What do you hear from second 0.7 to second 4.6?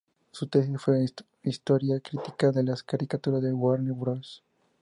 fue una historia crítica de las caricaturas de Warner Bros.